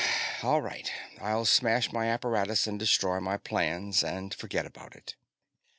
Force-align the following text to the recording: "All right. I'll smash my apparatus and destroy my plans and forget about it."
"All 0.41 0.63
right. 0.63 0.91
I'll 1.21 1.45
smash 1.45 1.91
my 1.93 2.07
apparatus 2.07 2.65
and 2.65 2.79
destroy 2.79 3.19
my 3.19 3.37
plans 3.37 4.03
and 4.03 4.33
forget 4.33 4.65
about 4.65 4.95
it." 4.95 5.13